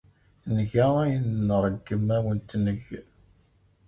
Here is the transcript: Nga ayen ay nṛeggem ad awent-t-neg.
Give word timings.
Nga 0.57 0.85
ayen 1.01 1.25
ay 1.31 1.35
nṛeggem 1.47 2.05
ad 2.15 2.15
awent-t-neg. 2.19 2.81